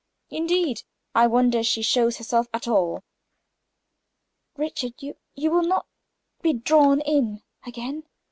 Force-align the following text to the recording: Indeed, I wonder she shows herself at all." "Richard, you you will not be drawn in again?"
Indeed, 0.31 0.81
I 1.13 1.27
wonder 1.27 1.61
she 1.63 1.83
shows 1.83 2.17
herself 2.17 2.47
at 2.55 2.67
all." 2.67 3.03
"Richard, 4.57 4.95
you 4.99 5.17
you 5.35 5.51
will 5.51 5.61
not 5.61 5.85
be 6.41 6.53
drawn 6.53 7.01
in 7.01 7.43
again?" 7.67 8.05